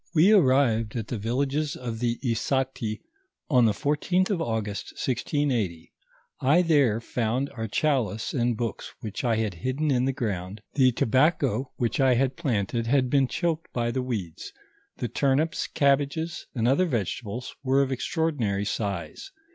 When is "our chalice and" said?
7.51-8.57